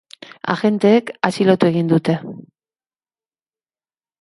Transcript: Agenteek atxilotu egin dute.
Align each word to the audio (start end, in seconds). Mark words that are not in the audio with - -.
Agenteek 0.53 1.11
atxilotu 1.29 1.69
egin 1.73 1.91
dute. 1.93 2.15